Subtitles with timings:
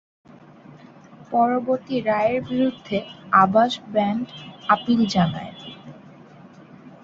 [1.31, 2.97] পরবর্তীতে রায়ের বিরুদ্ধে
[3.43, 4.25] আভাস ব্যান্ড
[4.69, 5.53] আপিল জানায়।